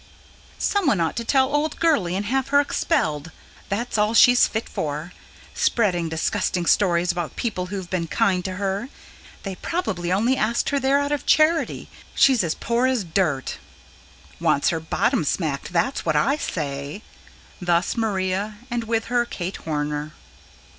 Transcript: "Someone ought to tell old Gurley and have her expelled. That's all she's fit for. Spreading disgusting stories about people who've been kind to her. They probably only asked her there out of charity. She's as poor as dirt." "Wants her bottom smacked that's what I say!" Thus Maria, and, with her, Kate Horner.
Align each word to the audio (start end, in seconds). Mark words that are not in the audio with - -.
"Someone 0.57 0.99
ought 0.99 1.15
to 1.17 1.23
tell 1.23 1.53
old 1.53 1.79
Gurley 1.79 2.15
and 2.15 2.25
have 2.25 2.47
her 2.47 2.59
expelled. 2.59 3.29
That's 3.69 3.99
all 3.99 4.15
she's 4.15 4.47
fit 4.47 4.67
for. 4.67 5.13
Spreading 5.53 6.09
disgusting 6.09 6.65
stories 6.65 7.11
about 7.11 7.35
people 7.35 7.67
who've 7.67 7.87
been 7.87 8.07
kind 8.07 8.43
to 8.45 8.53
her. 8.55 8.89
They 9.43 9.53
probably 9.53 10.11
only 10.11 10.35
asked 10.35 10.69
her 10.69 10.79
there 10.79 10.97
out 10.99 11.11
of 11.11 11.27
charity. 11.27 11.87
She's 12.15 12.43
as 12.43 12.55
poor 12.55 12.87
as 12.87 13.03
dirt." 13.03 13.59
"Wants 14.39 14.69
her 14.69 14.79
bottom 14.79 15.23
smacked 15.23 15.71
that's 15.71 16.03
what 16.03 16.15
I 16.15 16.35
say!" 16.35 17.03
Thus 17.61 17.95
Maria, 17.95 18.55
and, 18.71 18.85
with 18.85 19.05
her, 19.05 19.23
Kate 19.23 19.57
Horner. 19.57 20.13